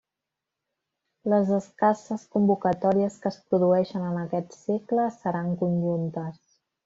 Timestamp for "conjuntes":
5.63-6.43